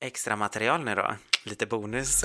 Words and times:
extra 0.00 0.36
material 0.36 0.84
nu 0.84 0.94
då. 0.94 1.14
Lite 1.44 1.66
bonus. 1.66 2.24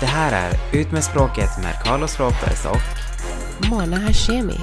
Det 0.00 0.06
här 0.06 0.32
är 0.32 0.78
Ut 0.80 0.92
med 0.92 1.04
språket 1.04 1.50
med 1.62 1.82
Carlos 1.84 2.20
Ropers 2.20 2.64
och 2.66 3.68
Mona 3.70 3.96
Hashemi. 3.96 4.60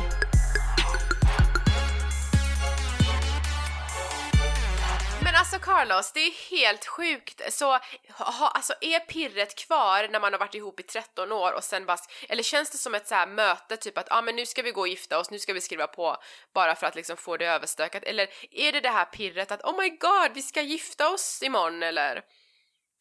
Carlos, 5.79 6.11
det 6.11 6.19
är 6.19 6.59
helt 6.59 6.85
sjukt. 6.85 7.41
Så 7.53 7.79
ha, 8.09 8.47
alltså, 8.47 8.73
är 8.81 8.99
pirret 8.99 9.55
kvar 9.55 10.07
när 10.11 10.19
man 10.19 10.33
har 10.33 10.39
varit 10.39 10.55
ihop 10.55 10.79
i 10.79 10.83
13 10.83 11.31
år 11.31 11.53
och 11.53 11.63
sen 11.63 11.85
bara, 11.85 11.97
eller 12.29 12.43
känns 12.43 12.69
det 12.69 12.77
som 12.77 12.95
ett 12.95 13.07
så 13.07 13.15
här 13.15 13.27
möte 13.27 13.77
typ 13.77 13.97
att 13.97 14.11
ah, 14.11 14.21
men 14.21 14.35
nu 14.35 14.45
ska 14.45 14.61
vi 14.61 14.71
gå 14.71 14.81
och 14.81 14.87
gifta 14.87 15.19
oss, 15.19 15.31
nu 15.31 15.39
ska 15.39 15.53
vi 15.53 15.61
skriva 15.61 15.87
på 15.87 16.17
bara 16.53 16.75
för 16.75 16.87
att 16.87 16.95
liksom 16.95 17.17
få 17.17 17.37
det 17.37 17.45
överstökat 17.45 18.03
eller 18.03 18.27
är 18.51 18.71
det 18.71 18.79
det 18.79 18.89
här 18.89 19.05
pirret 19.05 19.51
att 19.51 19.63
oh 19.63 19.77
my 19.77 19.89
god, 19.89 20.31
vi 20.33 20.41
ska 20.41 20.61
gifta 20.61 21.09
oss 21.09 21.43
imorgon 21.43 21.83
eller 21.83 22.21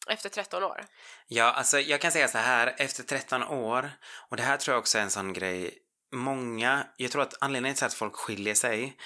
efter 0.09 0.29
13 0.29 0.63
år? 0.63 0.85
Ja, 1.27 1.51
alltså 1.51 1.79
jag 1.79 2.01
kan 2.01 2.11
säga 2.11 2.27
så 2.27 2.37
här, 2.37 2.75
efter 2.77 3.03
13 3.03 3.43
år, 3.43 3.91
och 4.29 4.37
det 4.37 4.43
här 4.43 4.57
tror 4.57 4.73
jag 4.73 4.79
också 4.79 4.97
är 4.97 5.01
en 5.01 5.11
sån 5.11 5.33
grej, 5.33 5.77
många, 6.11 6.87
jag 6.97 7.11
tror 7.11 7.21
att 7.21 7.33
anledningen 7.41 7.75
till 7.75 7.85
att 7.85 7.93
folk 7.93 8.15
skiljer 8.15 8.55
sig 8.55 8.97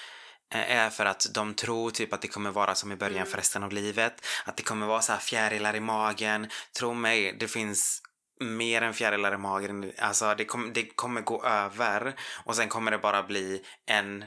är 0.59 0.89
för 0.89 1.05
att 1.05 1.27
de 1.33 1.53
tror 1.53 1.91
typ 1.91 2.13
att 2.13 2.21
det 2.21 2.27
kommer 2.27 2.51
vara 2.51 2.75
som 2.75 2.91
i 2.91 2.95
början 2.95 3.15
Mm. 3.17 3.27
för 3.27 3.37
resten 3.37 3.63
av 3.63 3.71
livet. 3.71 4.25
Att 4.45 4.57
det 4.57 4.63
kommer 4.63 4.85
vara 4.87 5.01
så 5.01 5.11
här 5.11 5.19
fjärilar 5.19 5.75
i 5.75 5.79
magen. 5.79 6.49
Tro 6.79 6.93
mig, 6.93 7.35
det 7.39 7.47
finns 7.47 8.01
mer 8.39 8.81
än 8.81 8.93
fjärilar 8.93 9.33
i 9.33 9.37
magen. 9.37 9.91
Alltså 9.97 10.35
det, 10.35 10.45
kom, 10.45 10.73
det 10.73 10.83
kommer 10.95 11.21
gå 11.21 11.43
över 11.45 12.15
och 12.45 12.55
sen 12.55 12.69
kommer 12.69 12.91
det 12.91 12.97
bara 12.97 13.23
bli 13.23 13.65
en, 13.85 14.25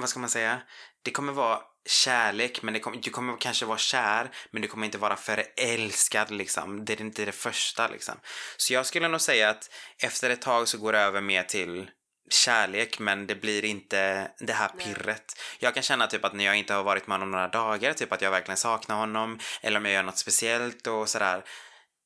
vad 0.00 0.08
ska 0.08 0.20
man 0.20 0.28
säga? 0.30 0.60
Det 1.02 1.10
kommer 1.10 1.32
vara 1.32 1.60
kärlek, 1.88 2.62
men 2.62 2.74
det 2.74 2.80
kommer, 2.80 2.96
du 2.96 3.10
kommer 3.10 3.36
kanske 3.40 3.66
vara 3.66 3.78
kär, 3.78 4.30
men 4.50 4.62
du 4.62 4.68
kommer 4.68 4.86
inte 4.86 4.98
vara 4.98 5.16
förälskad 5.16 6.30
liksom. 6.30 6.84
Det 6.84 6.92
är 6.92 7.00
inte 7.00 7.24
det 7.24 7.32
första 7.32 7.88
liksom. 7.88 8.14
Så 8.56 8.72
jag 8.72 8.86
skulle 8.86 9.08
nog 9.08 9.20
säga 9.20 9.50
att 9.50 9.70
efter 9.98 10.30
ett 10.30 10.42
tag 10.42 10.68
så 10.68 10.78
går 10.78 10.92
det 10.92 10.98
över 11.00 11.20
mer 11.20 11.42
till 11.42 11.90
kärlek 12.30 12.98
men 12.98 13.26
det 13.26 13.34
blir 13.34 13.64
inte 13.64 14.30
det 14.38 14.52
här 14.52 14.68
pirret. 14.68 15.24
Jag 15.58 15.74
kan 15.74 15.82
känna 15.82 16.06
typ 16.06 16.24
att 16.24 16.32
när 16.32 16.44
jag 16.44 16.56
inte 16.56 16.74
har 16.74 16.82
varit 16.82 17.06
med 17.06 17.14
honom 17.14 17.30
några 17.30 17.48
dagar, 17.48 17.92
typ 17.92 18.12
att 18.12 18.22
jag 18.22 18.30
verkligen 18.30 18.56
saknar 18.56 18.96
honom 18.96 19.38
eller 19.62 19.76
om 19.76 19.84
jag 19.84 19.94
gör 19.94 20.02
något 20.02 20.18
speciellt 20.18 20.86
och 20.86 21.08
sådär. 21.08 21.44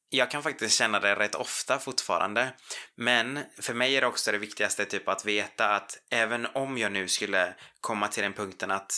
Jag 0.09 0.31
kan 0.31 0.43
faktiskt 0.43 0.79
känna 0.79 1.01
det 1.01 1.15
rätt 1.15 1.35
ofta 1.35 1.79
fortfarande. 1.79 2.53
Men 2.97 3.45
för 3.61 3.75
mig 3.75 3.97
är 3.97 4.01
det 4.01 4.07
också 4.07 4.33
det 4.33 4.39
viktigaste 4.39 4.85
typ 4.85 5.09
att 5.09 5.25
veta 5.25 5.75
att 5.75 5.99
även 6.11 6.47
om 6.47 6.79
jag 6.79 6.93
nu 6.93 7.09
skulle 7.09 7.55
komma 7.81 8.09
till 8.09 8.23
den 8.23 8.33
punkten 8.33 8.71
att 8.71 8.93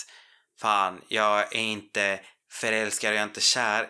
fan, 0.61 1.01
jag 1.09 1.41
är 1.41 1.61
inte 1.61 2.21
förälskad, 2.53 3.13
jag 3.13 3.21
är 3.21 3.25
inte 3.25 3.41
kär. 3.41 3.89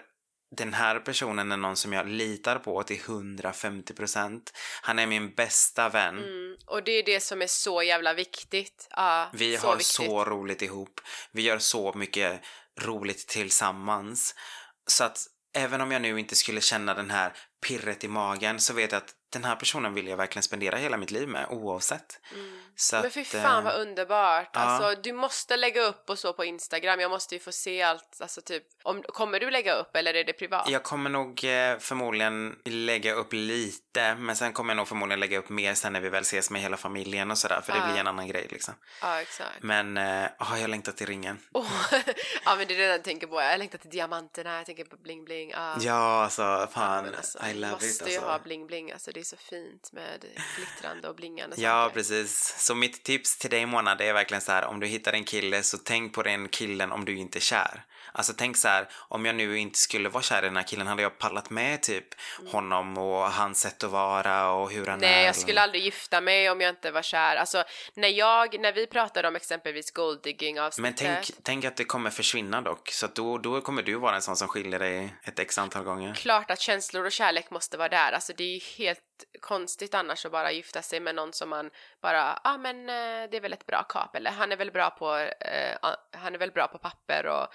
Den 0.57 0.75
här 0.75 0.99
personen 0.99 1.53
är 1.53 1.57
någon 1.57 1.77
som 1.77 1.93
jag 1.93 2.09
litar 2.09 2.59
på 2.59 2.83
till 2.83 3.01
150%. 3.01 4.41
Han 4.83 4.99
är 4.99 5.07
min 5.07 5.35
bästa 5.35 5.89
vän. 5.89 6.19
Mm. 6.19 6.57
Och 6.67 6.83
det 6.85 6.93
är 6.93 7.03
det 7.03 7.21
som 7.21 7.43
är 7.43 7.47
så 7.47 7.83
jävla 7.83 8.15
viktigt. 8.15 8.89
Ja, 8.91 9.31
Vi 9.33 9.57
har 9.57 9.77
viktigt. 9.77 9.87
så 9.87 10.25
roligt 10.25 10.63
ihop. 10.63 11.01
Vi 11.33 11.43
gör 11.43 11.59
så 11.59 11.93
mycket 11.95 12.41
roligt 12.81 13.29
tillsammans. 13.29 14.35
Så 14.87 15.05
att 15.05 15.27
även 15.55 15.81
om 15.81 15.93
jag 15.93 16.03
nu 16.03 16.21
inte 16.21 16.37
skulle 16.37 16.61
känna 16.61 16.95
den 16.95 17.11
här 17.11 17.33
pirret 17.67 18.05
i 18.05 18.09
magen 18.09 18.61
så 18.61 18.75
vet 18.75 18.93
jag 18.93 18.99
att 18.99 19.15
den 19.31 19.45
här 19.45 19.57
personen 19.57 19.95
vill 19.95 20.07
jag 20.09 20.17
verkligen 20.17 20.43
spendera 20.43 20.77
hela 20.77 20.97
mitt 20.97 21.11
liv 21.11 21.29
med 21.29 21.47
oavsett. 21.51 22.21
Mm. 22.35 22.61
Så 22.77 22.97
Men 22.97 23.07
att, 23.07 23.13
fy 23.15 23.21
eh, 23.21 23.27
fan 23.27 23.65
vad 23.65 23.75
underbart! 23.81 24.51
ja. 24.53 24.61
Alltså 24.61 25.01
du 25.03 25.13
måste 25.13 25.57
lägga 25.57 25.83
upp 25.83 26.11
och 26.11 26.19
så 26.19 26.33
på 26.33 26.45
Instagram, 26.45 27.01
jag 27.01 27.11
måste 27.11 27.35
ju 27.35 27.39
få 27.41 27.53
se 27.53 27.83
allt, 27.83 28.19
alltså 28.21 28.41
typ, 28.41 28.63
om, 28.83 29.03
kommer 29.03 29.41
du 29.41 29.51
lägga 29.51 29.75
upp 29.75 29.97
eller 29.97 30.15
är 30.15 30.25
det 30.25 30.33
privat? 30.33 30.69
Jag 30.71 30.83
kommer 30.83 31.11
nog 31.11 31.45
eh, 31.45 31.79
förmodligen 31.79 32.57
lägga 32.65 33.13
upp 33.15 33.33
lite, 33.33 34.15
men 34.15 34.37
sen 34.37 34.53
kommer 34.53 34.71
jag 34.71 34.77
nog 34.77 34.89
förmodligen 34.89 35.21
lägga 35.21 35.39
upp 35.39 35.49
mer 35.49 35.75
sen 35.75 35.93
när 35.93 36.01
vi 36.01 36.09
väl 36.09 36.23
ses 36.23 36.51
med 36.51 36.61
hela 36.63 36.77
familjen 36.77 37.31
och 37.31 37.39
sådär, 37.39 37.61
för 37.61 37.73
det 37.73 37.79
Ja. 37.79 37.87
blir 37.87 38.01
en 38.01 38.07
annan 38.07 38.27
grej 38.29 38.47
liksom. 38.51 38.75
Ja, 39.03 39.21
exakt. 39.21 39.63
Men, 39.63 39.97
eh, 39.97 40.25
oh, 40.39 40.61
jag 40.61 40.71
längtar 40.71 40.93
till 40.93 41.07
ringen. 41.07 41.39
Åh, 41.53 41.67
ja 42.45 42.57
men 42.57 42.67
det 42.67 42.75
är 42.75 42.79
det 42.79 42.85
jag 42.85 43.05
tänker 43.05 43.27
på, 43.27 43.41
jag 43.43 43.59
längtar 43.59 43.79
till 43.79 43.91
diamanterna, 43.91 44.57
jag 44.57 44.67
tänker 44.67 44.85
på 44.85 44.97
bling 44.97 45.25
bling. 45.25 45.51
Ja. 45.51 45.77
Ja, 45.81 46.23
alltså 46.25 46.43
Ja, 46.43 46.67
fan, 46.73 47.15
alltså, 47.15 47.39
I 47.47 47.55
love 47.55 47.73
måste 47.73 47.87
it 47.87 48.01
ju 48.01 48.05
alltså. 48.05 48.21
ha 48.31 48.39
bling 48.39 48.67
bling, 48.67 48.93
alltså 48.93 49.13
det 49.19 49.23
är 49.23 49.25
så 49.25 49.37
fint 49.37 49.93
med 49.93 50.25
glittrande 50.57 51.09
och 51.09 51.15
blingande 51.15 51.57
Ja, 51.59 51.85
saker. 51.85 51.95
precis. 51.95 52.55
Så 52.59 52.75
mitt 52.75 53.03
tips 53.03 53.39
till 53.39 53.51
dig 53.51 53.67
Mona, 53.67 53.95
det 53.95 54.09
är 54.09 54.13
verkligen 54.13 54.41
så 54.41 54.53
här, 54.53 54.65
om 54.65 54.81
du 54.81 54.87
hittar 54.87 55.13
en 55.13 55.25
kille 55.25 55.63
så 55.63 55.79
tänk 55.79 56.15
på 56.15 56.23
den 56.23 56.49
killen 56.49 56.93
om 56.93 57.05
du 57.05 57.17
inte 57.17 57.39
är 57.39 57.41
kär. 57.41 57.85
Alltså 58.13 58.33
tänk 58.37 58.57
så 58.57 58.69
här, 58.69 58.89
om 59.09 59.25
jag 59.27 59.35
nu 59.35 59.59
inte 59.59 59.79
skulle 59.79 60.09
vara 60.09 60.23
kär 60.23 60.43
i 60.43 60.47
den 60.47 60.57
här 60.57 60.63
killen, 60.63 60.87
hade 60.87 61.03
jag 61.03 61.19
pallat 61.19 61.51
med 61.51 61.83
typ 61.83 62.05
honom 62.53 62.99
och 62.99 63.33
hans 63.33 63.61
sätt 63.61 63.85
att 63.85 63.91
vara 63.91 64.51
och 64.53 64.71
hur 64.71 64.87
han 64.87 65.03
är? 65.03 65.07
Mm. 65.07 65.17
Nej, 65.17 65.25
jag 65.25 65.37
skulle 65.37 65.61
aldrig 65.61 65.83
gifta 65.85 66.21
mig 66.21 66.51
om 66.51 66.61
jag 66.61 66.69
inte 66.69 66.91
var 66.91 67.03
kär. 67.03 67.37
Alltså, 67.37 67.65
när 67.95 68.09
jag, 68.09 68.61
när 68.61 68.73
vi 68.73 68.87
pratade 68.87 69.29
om 69.29 69.37
exempelvis 69.37 69.91
golddigging 69.91 70.61
avsnittet. 70.61 71.07
Men 71.07 71.15
tänk, 71.25 71.31
tänk 71.43 71.65
att 71.65 71.77
det 71.77 71.85
kommer 71.85 72.11
försvinna 72.11 72.61
dock, 72.61 72.89
så 72.91 73.07
att 73.07 73.15
då, 73.15 73.39
då 73.39 73.61
kommer 73.61 73.83
du 73.83 73.95
vara 73.95 74.15
en 74.15 74.23
sån 74.23 74.37
som 74.37 74.49
skiljer 74.49 74.79
dig 74.79 75.15
ett 75.25 75.39
x 75.39 75.59
antal 75.59 75.85
gånger. 75.85 76.15
Klart 76.15 76.51
att 76.51 76.61
känslor 76.61 77.05
och 77.05 77.13
kärlek 77.13 77.51
måste 77.51 77.77
vara 77.77 77.89
där. 77.89 78.13
Alltså 78.13 78.33
det 78.37 78.45
är 78.45 78.55
ju 78.55 78.61
helt 78.85 79.01
konstigt 79.41 79.95
annars 79.95 80.27
att 80.27 80.33
bara 80.33 80.53
gifta 80.53 80.83
sig 80.83 81.01
med 81.01 81.15
någon 81.15 81.33
som 81.33 81.49
man 81.49 81.71
bara, 82.03 82.41
ah, 82.45 82.59
men 82.59 82.89
eh, 82.89 83.31
det 83.31 83.37
är 83.37 83.41
väl 83.41 83.53
ett 83.53 83.67
bra 83.67 83.83
kap 83.83 84.17
eller 84.17 84.31
han 84.31 84.53
är 84.53 84.57
väl 84.57 84.71
bra 84.71 84.91
på, 84.91 85.17
eh, 85.17 85.77
han 86.13 86.35
är 86.35 86.39
väl 86.39 86.51
bra 86.51 86.69
på 86.69 86.79
papper 86.79 87.27
och 87.27 87.47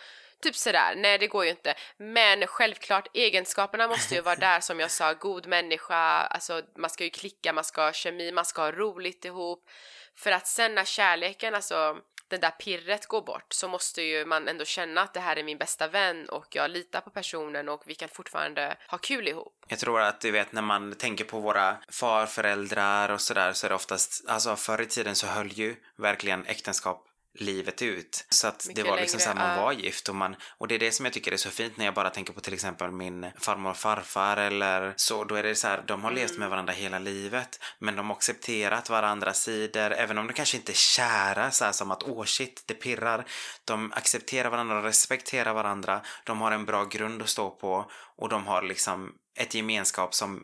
typ 0.43 0.55
sådär. 0.55 0.93
Nej, 0.95 1.17
det 1.17 1.27
går 1.27 1.43
ju 1.43 1.49
inte. 1.49 1.73
Men 1.97 2.47
självklart, 2.47 3.07
egenskaperna 3.13 3.87
måste 3.87 4.15
ju 4.15 4.21
vara 4.21 4.35
där 4.49 4.59
som 4.59 4.79
jag 4.79 4.91
sa, 4.91 5.13
god 5.13 5.47
människa, 5.47 5.95
alltså 6.25 6.61
man 6.77 6.89
ska 6.89 7.03
ju 7.03 7.09
klicka, 7.09 7.53
man 7.53 7.63
ska 7.63 7.81
ha 7.81 7.93
kemi, 7.93 8.31
man 8.31 8.45
ska 8.45 8.61
ha 8.61 8.71
roligt 8.71 9.25
ihop. 9.25 9.69
För 10.15 10.31
att 10.31 10.47
sen 10.47 10.75
när 10.75 10.85
kärleken, 10.85 11.55
alltså 11.55 11.97
det 12.33 12.37
där 12.37 12.51
pirret 12.51 13.05
går 13.05 13.21
bort 13.21 13.53
så 13.53 13.67
måste 13.67 14.01
ju 14.01 14.25
man 14.25 14.47
ändå 14.47 14.65
känna 14.65 15.01
att 15.01 15.13
det 15.13 15.19
här 15.19 15.35
är 15.35 15.43
min 15.43 15.57
bästa 15.57 15.87
vän 15.87 16.29
och 16.29 16.47
jag 16.55 16.71
litar 16.71 17.01
på 17.01 17.09
personen 17.09 17.69
och 17.69 17.83
vi 17.85 17.95
kan 17.95 18.09
fortfarande 18.09 18.77
ha 18.87 18.97
kul 18.97 19.27
ihop. 19.27 19.65
Jag 19.67 19.79
tror 19.79 20.01
att 20.01 20.21
du 20.21 20.31
vet 20.31 20.51
när 20.51 20.61
man 20.61 20.95
tänker 20.95 21.25
på 21.25 21.39
våra 21.39 21.77
farföräldrar 21.89 23.09
och 23.09 23.21
sådär 23.21 23.53
så 23.53 23.67
är 23.67 23.69
det 23.69 23.75
oftast, 23.75 24.25
alltså 24.27 24.55
förr 24.55 24.81
i 24.81 24.85
tiden 24.85 25.15
så 25.15 25.27
höll 25.27 25.47
ju 25.47 25.75
verkligen 25.97 26.45
äktenskap 26.45 27.07
livet 27.39 27.81
ut. 27.81 28.25
Så 28.29 28.47
att 28.47 28.67
Mycket 28.67 28.83
det 28.83 28.89
var 28.91 28.97
liksom 28.97 29.17
längre, 29.17 29.33
såhär, 29.33 29.47
man 29.47 29.57
ja. 29.57 29.63
var 29.63 29.71
gift 29.71 30.09
och 30.09 30.15
man, 30.15 30.35
och 30.57 30.67
det 30.67 30.75
är 30.75 30.79
det 30.79 30.91
som 30.91 31.05
jag 31.05 31.13
tycker 31.13 31.31
är 31.31 31.37
så 31.37 31.49
fint 31.49 31.77
när 31.77 31.85
jag 31.85 31.93
bara 31.93 32.09
tänker 32.09 32.33
på 32.33 32.39
till 32.41 32.53
exempel 32.53 32.91
min 32.91 33.31
farmor 33.39 33.69
och 33.69 33.77
farfar 33.77 34.37
eller 34.37 34.93
så, 34.95 35.23
då 35.23 35.35
är 35.35 35.43
det 35.43 35.55
så 35.55 35.67
här, 35.67 35.83
de 35.87 36.03
har 36.03 36.11
levt 36.11 36.29
Mm. 36.29 36.39
med 36.39 36.49
varandra 36.49 36.73
hela 36.73 36.99
livet 36.99 37.59
men 37.79 37.95
de 37.95 38.09
har 38.09 38.15
accepterat 38.15 38.89
varandras 38.89 39.41
sidor, 39.41 39.91
även 39.91 40.17
om 40.17 40.27
de 40.27 40.33
kanske 40.33 40.57
inte 40.57 40.71
är 40.71 40.73
kära 40.73 41.51
så 41.51 41.65
här 41.65 41.71
som 41.71 41.91
att 41.91 42.03
åh 42.03 42.25
shit, 42.25 42.63
det 42.65 42.73
pirrar. 42.73 43.25
De 43.65 43.91
accepterar 43.93 44.49
varandra 44.49 44.77
och 44.77 44.83
respekterar 44.83 45.53
varandra, 45.53 46.01
de 46.23 46.41
har 46.41 46.51
en 46.51 46.65
bra 46.65 46.85
grund 46.85 47.21
att 47.21 47.29
stå 47.29 47.49
på 47.49 47.91
och 48.17 48.29
de 48.29 48.47
har 48.47 48.61
liksom 48.61 49.11
ett 49.35 49.53
gemenskap 49.53 50.15
som 50.15 50.43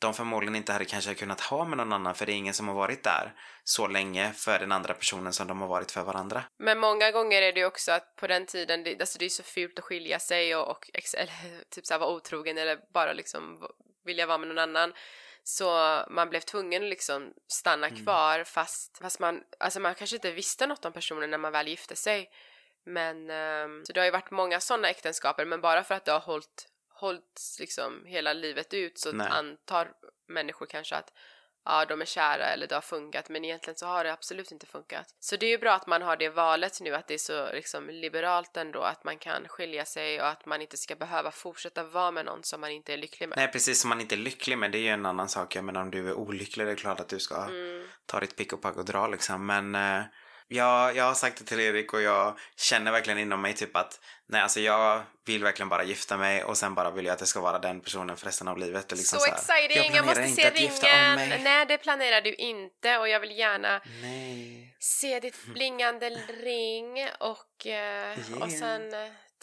de 0.00 0.14
förmodligen 0.14 0.56
inte 0.56 0.72
hade 0.72 0.84
kanske 0.84 1.14
kunnat 1.14 1.40
ha 1.40 1.64
med 1.64 1.78
någon 1.78 1.92
annan 1.92 2.14
för 2.14 2.26
det 2.26 2.32
är 2.32 2.36
ingen 2.36 2.54
som 2.54 2.68
har 2.68 2.74
varit 2.74 3.04
där 3.04 3.32
så 3.64 3.86
länge 3.86 4.32
för 4.32 4.58
den 4.58 4.72
andra 4.72 4.94
personen 4.94 5.32
som 5.32 5.46
de 5.46 5.60
har 5.60 5.68
varit 5.68 5.90
för 5.90 6.02
varandra. 6.02 6.44
Men 6.58 6.78
många 6.78 7.10
gånger 7.10 7.42
är 7.42 7.52
det 7.52 7.60
ju 7.60 7.66
också 7.66 7.92
att 7.92 8.16
på 8.16 8.26
den 8.26 8.46
tiden, 8.46 8.84
det, 8.84 9.00
alltså 9.00 9.18
det 9.18 9.24
är 9.24 9.28
så 9.28 9.42
fult 9.42 9.78
att 9.78 9.84
skilja 9.84 10.18
sig 10.18 10.56
och, 10.56 10.68
och 10.70 10.90
eller, 11.14 11.64
typ 11.70 11.86
såhär 11.86 11.98
vara 11.98 12.10
otrogen 12.10 12.58
eller 12.58 12.78
bara 12.94 13.12
liksom 13.12 13.68
vilja 14.04 14.26
vara 14.26 14.38
med 14.38 14.48
någon 14.48 14.58
annan. 14.58 14.92
Så 15.44 16.02
man 16.10 16.30
blev 16.30 16.40
tvungen 16.40 16.82
att 16.82 16.88
liksom 16.88 17.32
stanna 17.48 17.86
Mm. 17.86 18.04
kvar 18.04 18.44
fast, 18.44 18.98
fast 18.98 19.20
man, 19.20 19.42
alltså 19.58 19.80
man 19.80 19.94
kanske 19.94 20.16
inte 20.16 20.30
visste 20.30 20.66
något 20.66 20.84
om 20.84 20.92
personen 20.92 21.30
när 21.30 21.38
man 21.38 21.52
väl 21.52 21.68
gifte 21.68 21.96
sig. 21.96 22.30
Men, 22.86 23.30
ehm, 23.30 23.84
så 23.84 23.92
det 23.92 24.00
har 24.00 24.04
ju 24.04 24.10
varit 24.10 24.30
många 24.30 24.60
sådana 24.60 24.88
äktenskaper 24.88 25.44
men 25.44 25.60
bara 25.60 25.84
för 25.84 25.94
att 25.94 26.04
det 26.04 26.12
har 26.12 26.20
hållit, 26.20 26.66
hållit 27.00 27.56
liksom 27.60 28.04
hela 28.06 28.32
livet 28.32 28.74
ut 28.74 28.98
så 28.98 29.12
Nej. 29.12 29.28
antar 29.30 29.92
människor 30.28 30.66
kanske 30.66 30.96
att 30.96 31.12
ja, 31.64 31.84
de 31.84 32.00
är 32.00 32.04
kära 32.04 32.44
eller 32.46 32.66
det 32.66 32.74
har 32.74 32.82
funkat 32.82 33.28
men 33.28 33.44
egentligen 33.44 33.76
så 33.76 33.86
har 33.86 34.04
det 34.04 34.12
absolut 34.12 34.52
inte 34.52 34.66
funkat. 34.66 35.06
Så 35.20 35.36
det 35.36 35.46
är 35.46 35.50
ju 35.50 35.58
bra 35.58 35.72
att 35.72 35.86
man 35.86 36.02
har 36.02 36.16
det 36.16 36.28
valet 36.28 36.80
nu 36.80 36.94
att 36.94 37.08
det 37.08 37.14
är 37.14 37.18
så 37.18 37.52
liksom 37.52 37.88
liberalt 37.90 38.56
ändå 38.56 38.80
att 38.80 39.04
man 39.04 39.18
kan 39.18 39.48
skilja 39.48 39.84
sig 39.84 40.20
och 40.20 40.28
att 40.28 40.46
man 40.46 40.62
inte 40.62 40.76
ska 40.76 40.94
behöva 40.96 41.30
fortsätta 41.30 41.82
vara 41.84 42.10
med 42.10 42.24
någon 42.24 42.44
som 42.44 42.60
man 42.60 42.70
inte 42.70 42.92
är 42.92 42.96
lycklig 42.96 43.28
med. 43.28 43.38
Nej 43.38 43.52
precis 43.52 43.80
som 43.80 43.88
man 43.88 44.00
inte 44.00 44.14
är 44.14 44.18
lycklig 44.30 44.58
med 44.58 44.72
det 44.72 44.78
är 44.78 44.82
ju 44.82 44.88
en 44.88 45.06
annan 45.06 45.28
sak. 45.28 45.56
Jag 45.56 45.64
menar 45.64 45.80
om 45.80 45.90
du 45.90 46.08
är 46.08 46.14
olycklig 46.14 46.66
det 46.66 46.72
är 46.72 46.76
klart 46.76 47.00
att 47.00 47.08
du 47.08 47.18
ska 47.18 47.44
Mm. 47.44 47.88
ta 48.06 48.20
ditt 48.20 48.36
pick 48.36 48.52
och 48.52 48.62
pack 48.62 48.76
och 48.76 48.84
dra 48.84 49.06
liksom. 49.08 49.46
Men 49.46 49.74
eh, 49.74 50.02
jag, 50.52 50.96
jag 50.96 51.04
har 51.04 51.14
sagt 51.14 51.38
det 51.38 51.44
till 51.44 51.60
Erik 51.60 51.92
och 51.92 52.02
jag 52.02 52.38
känner 52.56 52.92
verkligen 52.92 53.18
inom 53.18 53.42
mig 53.42 53.54
typ 53.54 53.76
att 53.76 54.00
nej 54.26 54.40
alltså 54.40 54.60
jag 54.60 55.02
vill 55.26 55.44
verkligen 55.44 55.68
bara 55.68 55.84
gifta 55.84 56.16
mig 56.16 56.44
och 56.44 56.58
sen 56.58 56.74
bara 56.74 56.90
vill 56.90 57.04
jag 57.04 57.12
att 57.12 57.18
det 57.18 57.26
ska 57.26 57.40
vara 57.40 57.58
den 57.58 57.80
personen 57.80 58.16
för 58.16 58.26
resten 58.26 58.48
av 58.48 58.58
livet. 58.58 58.92
Och 58.92 58.98
liksom 58.98 59.18
så 59.18 59.26
här, 59.26 59.34
exciting! 59.34 59.76
Jag, 59.76 59.86
planerar 59.86 60.06
måste 60.06 60.22
inte 60.22 60.42
se 60.42 60.48
att 60.48 60.82
ringen! 60.82 61.42
Nej, 61.44 61.66
det 61.66 61.78
planerar 61.78 62.20
du 62.20 62.34
inte 62.34 62.98
och 62.98 63.08
jag 63.08 63.20
vill 63.20 63.38
gärna 63.38 63.80
Nej. 64.02 64.76
se 64.78 65.20
ditt 65.20 65.44
blingande 65.46 66.08
ring 66.42 67.08
och, 67.20 67.66
eh, 67.66 68.18
och 68.42 68.48
Yeah. 68.48 68.60
sen 68.60 68.92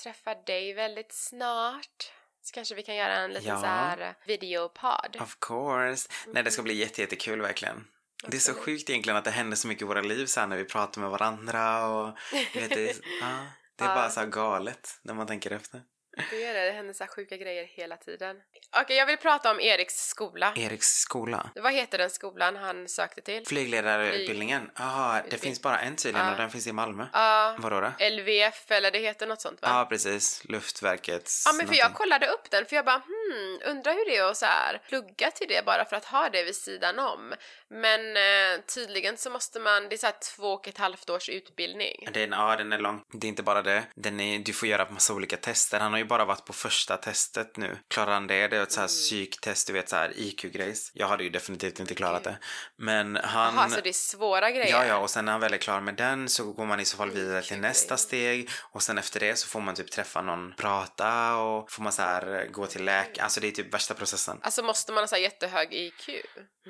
träffa 0.03 0.35
dig 0.35 0.73
väldigt 0.73 1.13
snart. 1.13 2.11
Så 2.43 2.53
kanske 2.53 2.75
vi 2.75 2.83
kan 2.83 2.95
göra 2.95 3.15
en 3.15 3.31
liten 3.33 3.49
Ja. 3.49 3.59
så 3.59 3.65
här 3.65 4.15
videopod. 4.25 5.17
Of 5.21 5.37
course. 5.39 6.09
Nej, 6.27 6.43
det 6.43 6.51
ska 6.51 6.61
bli 6.61 6.73
jätte, 6.73 7.01
jättekul 7.01 7.41
verkligen. 7.41 7.87
Det 8.23 8.37
är 8.37 8.41
så 8.41 8.53
sjukt 8.53 8.89
egentligen 8.89 9.17
att 9.17 9.25
det 9.25 9.31
händer 9.31 9.57
så 9.57 9.67
mycket 9.67 9.81
i 9.81 9.85
våra 9.85 10.01
liv 10.01 10.25
så 10.25 10.45
när 10.45 10.57
vi 10.57 10.65
pratar 10.65 11.01
med 11.01 11.09
varandra 11.09 11.87
och 11.87 12.17
vet, 12.53 12.69
det, 12.69 12.89
är, 12.89 12.95
ja, 13.21 13.45
det 13.75 13.83
är 13.83 13.95
bara 13.95 14.09
så 14.09 14.25
galet 14.25 14.99
när 15.01 15.13
man 15.13 15.27
tänker 15.27 15.51
efter. 15.51 15.81
Det 16.29 16.39
gör 16.39 16.53
det, 16.53 16.65
det 16.65 16.71
händer 16.71 16.93
så 16.93 17.03
här 17.03 17.11
sjuka 17.11 17.37
grejer 17.37 17.63
hela 17.65 17.97
tiden. 17.97 18.35
Okej, 18.81 18.97
jag 18.97 19.05
vill 19.05 19.17
prata 19.17 19.51
om 19.51 19.59
Eriks 19.59 20.07
skola. 20.07 20.53
Eriks 20.55 20.87
skola. 20.87 21.49
Vad 21.55 21.73
heter 21.73 21.97
den 21.97 22.09
skolan 22.09 22.55
han 22.55 22.87
sökte 22.87 23.21
till? 23.21 23.47
Flygledarutbildningen. 23.47 24.71
Jaha, 24.75 25.21
det 25.21 25.27
Utbild- 25.35 25.39
finns 25.41 25.61
bara 25.61 25.79
en 25.79 25.95
tydligen 25.95 26.25
Ja. 26.25 26.31
och 26.31 26.37
den 26.37 26.49
finns 26.49 26.67
i 26.67 26.71
Malmö. 26.71 27.05
Ja, 27.13 27.55
Vadå 27.59 27.79
då? 27.81 27.91
LVF 28.09 28.71
eller 28.71 28.91
det 28.91 28.99
heter 28.99 29.27
något 29.27 29.41
sånt 29.41 29.61
va? 29.61 29.67
Ja, 29.71 29.85
precis. 29.89 30.41
Luftverkets 30.45 31.43
Ja 31.45 31.53
men 31.53 31.67
för 31.67 31.75
jag 31.75 31.83
någonting. 31.83 31.97
kollade 31.97 32.27
upp 32.27 32.51
den 32.51 32.65
för 32.65 32.75
jag 32.75 32.85
bara 32.85 33.01
hmm, 33.05 33.59
undrar 33.65 33.93
hur 33.93 34.05
det 34.05 34.17
är 34.17 34.23
att 34.31 34.37
så 34.37 34.45
här 34.45 34.81
plugga 34.89 35.31
till 35.31 35.47
det 35.47 35.65
bara 35.65 35.85
för 35.85 35.95
att 35.95 36.05
ha 36.05 36.29
det 36.29 36.43
vid 36.43 36.55
sidan 36.55 36.99
om. 36.99 37.33
Men 37.69 38.17
eh, 38.17 38.61
tydligen 38.73 39.17
så 39.17 39.29
måste 39.29 39.59
man, 39.59 39.89
det 39.89 39.95
är 39.95 39.97
så 39.97 40.05
här 40.05 40.15
två 40.35 40.53
och 40.53 40.67
ett 40.67 40.77
halvt 40.77 41.09
års 41.09 41.29
utbildning. 41.29 42.07
Den, 42.13 42.31
ja, 42.31 42.55
den 42.55 42.73
är 42.73 42.77
lång. 42.79 43.01
Det 43.13 43.27
är 43.27 43.29
inte 43.29 43.43
bara 43.43 43.61
det. 43.61 43.83
Den 43.95 44.19
är, 44.19 44.39
du 44.39 44.53
får 44.53 44.67
göra 44.67 44.89
massa 44.91 45.13
olika 45.13 45.37
tester. 45.37 45.79
Han 45.79 45.91
har 45.91 45.99
ju 45.99 46.05
bara 46.05 46.25
varit 46.25 46.45
på 46.45 46.53
första 46.53 46.97
testet 46.97 47.57
nu. 47.57 47.77
Klarar 47.87 48.13
han 48.13 48.27
det? 48.27 48.47
Det 48.47 48.57
är 48.57 48.63
ett 48.63 48.71
så 48.71 48.79
här 48.79 48.87
Mm. 48.87 48.95
psyktest, 48.97 49.67
du 49.67 49.73
vet 49.73 49.89
så 49.89 49.95
här 49.95 50.13
IQ-grejs. 50.15 50.91
Jag 50.93 51.07
hade 51.07 51.23
ju 51.23 51.29
definitivt 51.29 51.79
inte 51.79 51.95
klarat 51.95 52.23
det. 52.23 52.37
Men 52.75 53.15
han... 53.15 53.55
Jaha, 53.55 53.69
så 53.69 53.81
det 53.81 53.89
är 53.89 53.93
svåra 53.93 54.51
grejer? 54.51 54.71
Ja, 54.71 54.85
ja, 54.85 54.97
och 54.97 55.09
sen 55.09 55.25
när 55.25 55.31
han 55.31 55.41
väl 55.41 55.53
är 55.53 55.57
klar 55.57 55.81
med 55.81 55.95
den 55.95 56.29
så 56.29 56.43
går 56.51 56.65
man 56.65 56.79
i 56.79 56.85
så 56.85 56.97
fall 56.97 57.11
vidare 57.11 57.41
till 57.41 57.57
nästa 57.59 57.97
steg 57.97 58.49
och 58.71 58.83
sen 58.83 58.97
efter 58.97 59.19
det 59.19 59.35
så 59.35 59.47
får 59.47 59.59
man 59.61 59.75
typ 59.75 59.91
träffa 59.91 60.21
någon, 60.21 60.53
prata 60.57 61.35
och 61.35 61.71
får 61.71 61.83
man 61.83 61.91
så 61.91 62.01
här 62.01 62.39
eh, 62.39 62.45
gå 62.51 62.65
till 62.67 62.83
läkare. 62.85 63.23
Alltså 63.23 63.39
det 63.39 63.47
är 63.47 63.51
typ 63.51 63.73
värsta 63.73 63.93
processen. 63.93 64.39
Alltså 64.41 64.63
måste 64.63 64.91
man 64.91 65.01
ha 65.01 65.07
så 65.07 65.15
här 65.15 65.21
jättehög 65.21 65.73
IQ? 65.73 66.09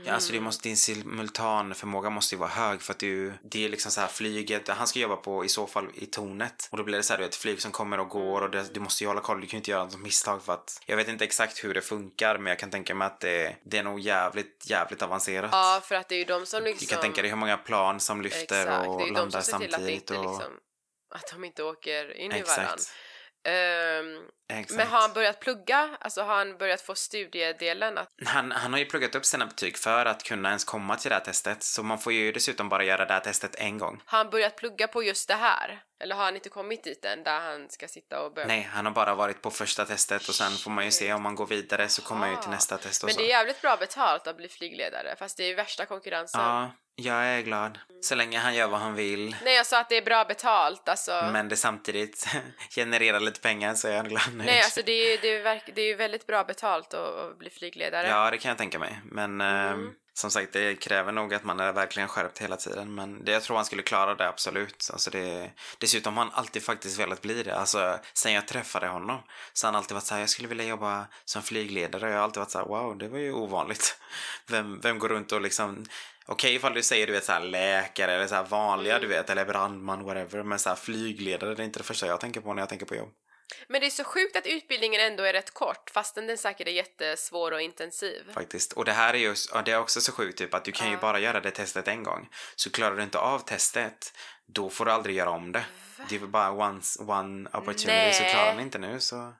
Ja, 0.05 0.13
alltså 0.13 0.29
Mm. 0.29 0.41
det 0.41 0.45
måste, 0.45 0.69
din 0.69 0.77
simultanförmåga 0.87 2.09
måste 2.09 2.35
ju 2.35 2.39
vara 2.39 2.49
hög 2.49 2.81
för 2.81 2.93
att 2.93 2.99
du, 2.99 3.33
det 3.43 3.65
är 3.65 3.69
liksom 3.69 3.91
så 3.91 4.01
här 4.01 4.07
flyget, 4.07 4.67
han 4.67 4.87
ska 4.87 4.99
jobba 4.99 5.15
på 5.15 5.45
i 5.45 5.49
så 5.49 5.67
fall 5.67 5.87
i 5.95 6.05
tornet 6.05 6.67
och 6.71 6.77
då 6.77 6.83
blir 6.83 6.97
det 6.97 7.03
så 7.03 7.13
här 7.13 7.17
du 7.17 7.23
vet 7.23 7.35
flyg 7.35 7.61
som 7.61 7.71
kommer 7.71 7.99
och 7.99 8.09
går 8.09 8.41
och 8.41 8.49
det, 8.49 8.73
du 8.73 8.79
måste 8.79 9.03
ju 9.03 9.07
hålla 9.07 9.21
koll, 9.21 9.41
du 9.41 9.47
kan 9.47 9.51
ju 9.51 9.57
inte 9.57 9.71
göra 9.71 9.83
något 9.83 9.99
misstag 9.99 10.43
för 10.43 10.53
att 10.53 10.81
jag 10.85 10.97
vet 10.97 11.07
inte 11.07 11.23
exakt 11.23 11.63
hur 11.63 11.73
det 11.73 11.81
funkar 11.81 12.37
men 12.37 12.49
jag 12.49 12.59
kan 12.59 12.71
tänka 12.71 12.95
mig 12.95 13.05
att 13.05 13.19
det, 13.19 13.55
det 13.63 13.77
är 13.77 13.83
nog 13.83 13.99
jävligt, 13.99 14.69
jävligt 14.69 15.01
avancerat. 15.01 15.49
Ja, 15.53 15.81
för 15.83 15.95
att 15.95 16.09
det 16.09 16.15
är 16.15 16.19
ju 16.19 16.25
de 16.25 16.45
som 16.45 16.63
liksom... 16.63 16.87
Du 16.87 16.93
kan 16.93 17.01
tänka 17.01 17.21
dig 17.21 17.29
hur 17.29 17.37
många 17.37 17.57
plan 17.57 17.99
som 17.99 18.21
lyfter 18.21 18.61
Exakt, 18.61 18.87
och 18.87 18.97
det 18.97 19.03
är 19.03 19.07
ju 19.07 19.13
de 19.13 19.19
landar 19.19 19.41
som 19.41 19.59
ser 19.59 19.67
till 19.67 19.75
att 19.75 19.81
samtidigt 19.81 20.01
inte 20.01 20.17
och... 20.17 20.25
liksom... 20.25 20.53
Att 21.15 21.31
de 21.31 21.43
inte 21.43 21.63
åker 21.63 22.17
in 22.17 22.31
i 22.31 22.41
varandra. 22.41 22.63
Exakt. 22.73 22.91
Exakt. 24.49 24.77
men 24.77 24.87
har 24.87 25.01
han 25.01 25.13
börjat 25.13 25.39
plugga? 25.39 25.89
Alltså 25.99 26.21
har 26.21 26.35
han 26.35 26.57
börjat 26.57 26.81
få 26.81 26.95
studiedelen? 26.95 27.97
Att, 27.97 28.09
Han, 28.25 28.51
han 28.51 28.73
har 28.73 28.79
ju 28.79 28.85
pluggat 28.85 29.15
upp 29.15 29.25
sina 29.25 29.45
betyg 29.45 29.77
för 29.77 30.05
att 30.05 30.23
kunna 30.23 30.49
ens 30.49 30.63
komma 30.63 30.95
till 30.95 31.09
det 31.09 31.15
här 31.15 31.23
testet 31.23 31.63
så 31.63 31.83
man 31.83 31.99
får 31.99 32.13
ju 32.13 32.31
dessutom 32.31 32.69
bara 32.69 32.83
göra 32.83 33.05
det 33.05 33.13
här 33.13 33.19
testet 33.19 33.55
en 33.55 33.77
gång. 33.77 34.01
har 34.05 34.17
han 34.17 34.29
börjat 34.29 34.55
plugga 34.57 34.87
på 34.87 35.03
just 35.03 35.27
det 35.27 35.35
här? 35.35 35.79
Eller 35.99 36.15
har 36.15 36.23
han 36.23 36.35
inte 36.35 36.49
kommit 36.49 36.83
dit 36.83 37.05
än 37.05 37.23
där 37.23 37.39
han 37.39 37.69
ska 37.69 37.87
sitta 37.87 38.21
och 38.21 38.33
börja? 38.33 38.47
Nej, 38.47 38.69
han 38.73 38.85
har 38.85 38.93
bara 38.93 39.15
varit 39.15 39.41
på 39.41 39.51
första 39.51 39.85
testet 39.85 40.27
och 40.29 40.35
sen 40.35 40.51
får 40.51 40.71
man 40.71 40.85
ju 40.85 40.91
se 40.91 41.13
om 41.13 41.21
man 41.21 41.35
går 41.35 41.47
vidare 41.47 41.89
så 41.89 42.01
kommer 42.01 42.19
man 42.21 42.29
ju 42.29 42.35
till 42.35 42.43
Aha. 42.45 42.51
nästa 42.55 42.77
test 42.77 43.03
och 43.03 43.07
Men 43.07 43.13
så. 43.13 43.19
det 43.19 43.25
är 43.25 43.29
jävligt 43.29 43.61
bra 43.61 43.77
betalt 43.77 44.27
att 44.27 44.37
bli 44.37 44.47
flygledare 44.47 45.15
fast 45.19 45.37
det 45.37 45.43
är 45.43 45.47
ju 45.47 45.55
värsta 45.55 45.85
konkurrensen. 45.85 46.41
Ja, 46.41 46.71
jag 46.95 47.25
är 47.25 47.41
glad. 47.41 47.79
Så 48.01 48.15
länge 48.15 48.39
han 48.39 48.55
gör 48.55 48.67
vad 48.67 48.79
han 48.79 48.95
vill. 48.95 49.35
Nej 49.43 49.55
jag 49.55 49.65
sa 49.65 49.79
att 49.79 49.89
det 49.89 49.97
är 49.97 50.01
bra 50.01 50.25
betalt 50.25 50.89
alltså. 50.89 51.29
Men 51.33 51.49
det 51.49 51.55
samtidigt 51.55 52.27
genererar 52.75 53.19
lite 53.19 53.39
pengar 53.39 53.75
så 53.75 53.87
är 53.87 53.91
jag 53.95 54.09
glad 54.09 54.33
nöjd. 54.37 54.45
Nej 54.49 54.61
alltså 54.61 54.81
det 54.85 54.91
är 54.91 55.11
ju 55.11 55.17
det 55.21 55.27
är, 55.35 55.43
verk- 55.43 55.71
det 55.75 55.81
är 55.81 55.95
väldigt 55.97 56.27
bra 56.27 56.43
betalt 56.43 56.93
att, 56.93 57.15
att 57.15 57.39
bli 57.39 57.49
flygledare. 57.49 58.07
Ja, 58.07 58.31
det 58.31 58.37
kan 58.37 58.49
jag 58.49 58.57
tänka 58.57 58.79
mig. 58.79 58.99
Men 59.05 59.41
Mm. 59.41 59.73
ehm, 59.73 59.91
som 60.13 60.31
sagt, 60.31 60.53
det 60.53 60.75
kräver 60.75 61.11
nog 61.11 61.33
att 61.33 61.43
man 61.43 61.59
är 61.59 61.73
verkligen 61.73 62.07
skärpt 62.09 62.37
hela 62.41 62.55
tiden. 62.57 62.95
Men 62.95 63.25
det, 63.25 63.31
jag 63.31 63.43
tror 63.43 63.55
han 63.55 63.65
skulle 63.65 63.81
klara 63.81 64.15
det, 64.15 64.27
absolut. 64.27 64.89
Alltså 64.93 65.09
det, 65.11 65.51
dessutom 65.77 66.17
har 66.17 66.23
han 66.23 66.33
alltid 66.33 66.63
faktiskt 66.63 66.99
velat 66.99 67.21
bli 67.21 67.43
det. 67.43 67.55
Alltså, 67.55 67.99
sen 68.13 68.33
jag 68.33 68.47
träffade 68.47 68.87
honom 68.87 69.19
så 69.53 69.67
har 69.67 69.73
han 69.73 69.79
alltid 69.79 69.95
varit 69.95 70.03
så 70.03 70.13
här, 70.13 70.21
jag 70.21 70.29
skulle 70.29 70.47
vilja 70.47 70.65
jobba 70.65 71.07
som 71.25 71.41
flygledare. 71.43 72.09
Jag 72.09 72.17
har 72.17 72.23
alltid 72.23 72.39
varit 72.39 72.51
så 72.51 72.57
här, 72.59 72.65
wow, 72.65 72.97
det 72.97 73.07
var 73.07 73.17
ju 73.19 73.33
ovanligt. 73.33 73.99
Vem, 74.47 74.79
vem 74.79 74.99
går 74.99 75.09
runt 75.09 75.31
och 75.31 75.41
liksom 75.41 75.85
Okej 76.29 76.55
ifall 76.55 76.73
du 76.73 76.83
säger 76.83 77.07
du 77.07 77.13
vet 77.13 77.25
så 77.25 77.31
här 77.31 77.39
läkare 77.39 78.13
eller 78.13 78.27
så 78.27 78.35
här 78.35 78.43
vanliga 78.43 78.95
Mm. 78.95 79.09
du 79.09 79.15
vet 79.15 79.29
eller 79.29 79.45
brandman 79.45 80.03
whatever 80.03 80.43
men 80.43 80.59
så 80.59 80.69
här 80.69 80.75
flygledare 80.75 81.55
det 81.55 81.63
är 81.63 81.65
inte 81.65 81.79
det 81.79 81.83
första 81.83 82.07
jag 82.07 82.19
tänker 82.19 82.41
på 82.41 82.53
när 82.53 82.61
jag 82.61 82.69
tänker 82.69 82.85
på 82.85 82.95
jobb. 82.95 83.09
Men 83.67 83.81
det 83.81 83.87
är 83.87 83.91
så 83.91 84.03
sjukt 84.03 84.35
att 84.35 84.45
utbildningen 84.45 85.01
ändå 85.01 85.23
är 85.23 85.33
rätt 85.33 85.53
kort 85.53 85.89
fastän 85.89 86.27
den 86.27 86.37
säkert 86.37 86.67
är 86.67 86.71
jättesvår 86.71 87.51
och 87.51 87.61
intensiv. 87.61 88.31
faktiskt. 88.33 88.73
Och 88.73 88.85
det 88.85 88.91
här 88.91 89.13
är 89.13 89.17
ju, 89.17 89.35
ja, 89.53 89.61
det 89.61 89.71
är 89.71 89.79
också 89.79 90.01
så 90.01 90.11
sjukt 90.11 90.37
typ 90.37 90.53
att 90.53 90.63
du 90.65 90.71
kan 90.71 90.87
ju 90.87 90.93
Ja. 90.93 90.99
bara 91.01 91.19
göra 91.19 91.39
det 91.39 91.51
testet 91.51 91.87
en 91.87 92.03
gång. 92.03 92.29
Så 92.55 92.69
klarar 92.71 92.95
du 92.95 93.03
inte 93.03 93.19
av 93.19 93.39
testet, 93.39 94.13
då 94.47 94.69
får 94.69 94.85
du 94.85 94.91
aldrig 94.91 95.15
göra 95.15 95.29
om 95.29 95.51
det. 95.51 95.65
Det 96.09 96.15
är 96.15 96.19
bara 96.19 96.51
once, 96.51 97.03
one 97.03 97.49
opportunity, 97.53 98.13
så 98.13 98.23
Nej. 98.23 98.31
klarar 98.33 98.51
han 98.51 98.59
inte 98.59 98.77
nu 98.77 98.99
så... 98.99 99.33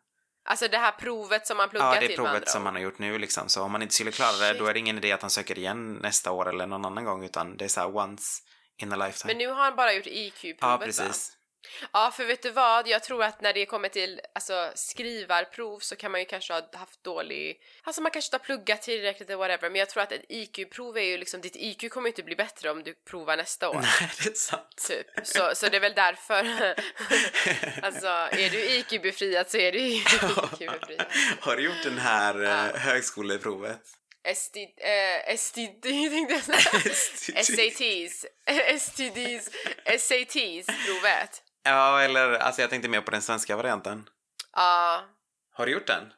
Alltså 0.49 0.67
det 0.67 0.77
här 0.77 0.91
provet 0.91 1.47
som 1.47 1.57
man 1.57 1.69
pluggar 1.69 1.93
Ja, 1.93 1.99
det 1.99 2.05
är 2.05 2.07
till 2.07 2.19
andra 2.19 2.31
provet 2.31 2.49
som 2.49 2.65
han 2.65 2.75
har 2.75 2.81
gjort 2.81 2.99
nu 2.99 3.17
liksom. 3.17 3.49
Så 3.49 3.61
om 3.63 3.71
man 3.71 3.81
inte 3.81 3.93
skulle 3.93 4.11
klara 4.11 4.31
det, 4.37 4.53
då 4.53 4.59
Shit. 4.59 4.69
är 4.69 4.73
det 4.73 4.79
ingen 4.79 4.97
idé 4.97 5.11
att 5.11 5.21
han 5.21 5.29
söker 5.29 5.57
igen 5.57 5.93
nästa 5.93 6.31
år 6.31 6.49
eller 6.49 6.67
någon 6.67 6.85
annan 6.85 7.05
gång, 7.05 7.23
utan 7.25 7.57
det 7.57 7.65
är 7.65 7.69
så 7.69 7.79
här 7.79 7.95
once 7.97 8.43
in 8.77 8.93
a 8.93 8.95
lifetime. 8.95 9.33
Men 9.33 9.37
nu 9.37 9.47
har 9.47 9.63
han 9.63 9.75
bara 9.75 9.93
gjort 9.93 10.07
IQ-provet 10.07 10.97
ja, 10.99 11.03
va? 11.05 11.13
Ja, 11.93 12.11
för 12.15 12.25
vet 12.25 12.41
du 12.41 12.49
vad? 12.49 12.87
Jag 12.87 13.03
tror 13.03 13.23
att 13.23 13.41
när 13.41 13.53
det 13.53 13.65
kommer 13.65 13.89
till 13.89 14.21
alltså, 14.35 14.71
skrivarprov 14.75 15.79
så 15.79 15.95
kan 15.95 16.11
man 16.11 16.21
ju 16.21 16.25
kanske 16.25 16.53
ha 16.53 16.61
haft 16.73 17.03
dålig... 17.03 17.61
Alltså 17.83 18.01
man 18.01 18.11
kanske 18.11 18.27
inte 18.27 18.37
har 18.37 18.45
pluggat 18.45 18.81
tillräckligt 18.81 19.29
eller 19.29 19.37
whatever, 19.37 19.69
men 19.69 19.79
jag 19.79 19.89
tror 19.89 20.03
att 20.03 20.11
ett 20.11 20.25
IQ-prov 20.29 20.97
är 20.97 21.01
ju 21.01 21.17
liksom... 21.17 21.41
Ditt 21.41 21.55
IQ 21.55 21.91
kommer 21.91 22.07
ju 22.07 22.11
inte 22.11 22.23
bli 22.23 22.35
bättre 22.35 22.71
om 22.71 22.83
du 22.83 22.93
provar 22.93 23.37
nästa 23.37 23.69
år. 23.69 23.73
Nej, 23.81 24.11
det 24.23 24.29
är 24.29 24.33
sant. 24.33 24.63
Typ. 24.87 25.07
Så, 25.27 25.51
så 25.55 25.69
det 25.69 25.77
är 25.77 25.81
väl 25.81 25.93
därför. 25.95 26.35
alltså, 27.85 28.07
är 28.07 28.49
du 28.49 28.59
IQ-befriad 28.65 29.49
så 29.49 29.57
är 29.57 29.71
du 29.71 29.79
IQ-befriad. 29.79 31.05
Har 31.39 31.55
du 31.55 31.63
gjort 31.63 31.83
den 31.83 31.97
här 31.97 32.41
Ja. 32.41 32.67
eh, 32.69 32.75
högskoleprovet? 32.75 33.81
ST, 34.23 34.59
eh, 34.77 35.37
STD 35.37 35.81
tänkte 36.09 36.33
jag 36.33 36.43
säga. 36.43 36.93
SATs. 37.43 38.25
STDs. 38.79 39.49
SATs-provet. 39.99 41.43
Ja, 41.63 42.01
eller 42.01 42.33
alltså 42.33 42.61
jag 42.61 42.69
tänkte 42.69 42.89
mer 42.89 43.01
på 43.01 43.11
den 43.11 43.21
svenska 43.21 43.55
varianten. 43.55 44.09
Ja, 44.55 45.01
Har 45.53 45.65
du 45.65 45.71
gjort 45.71 45.87
den? 45.87 46.13